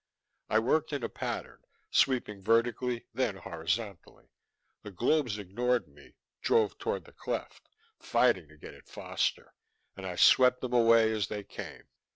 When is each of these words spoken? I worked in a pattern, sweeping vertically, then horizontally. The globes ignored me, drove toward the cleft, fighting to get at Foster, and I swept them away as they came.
I 0.49 0.57
worked 0.57 0.93
in 0.93 1.03
a 1.03 1.09
pattern, 1.09 1.61
sweeping 1.91 2.41
vertically, 2.41 3.05
then 3.13 3.35
horizontally. 3.35 4.31
The 4.81 4.89
globes 4.89 5.37
ignored 5.37 5.87
me, 5.87 6.15
drove 6.41 6.79
toward 6.79 7.05
the 7.05 7.11
cleft, 7.13 7.69
fighting 7.99 8.47
to 8.47 8.57
get 8.57 8.73
at 8.73 8.87
Foster, 8.87 9.53
and 9.95 10.07
I 10.07 10.15
swept 10.15 10.61
them 10.61 10.73
away 10.73 11.11
as 11.11 11.27
they 11.27 11.43
came. 11.43 11.83